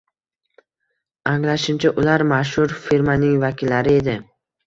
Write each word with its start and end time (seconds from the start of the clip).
Anglashimcha, 1.31 1.91
ular 2.03 2.25
mashhur 2.31 2.75
firmaning 2.87 3.39
vakillari 3.45 3.97
edi 4.01 4.17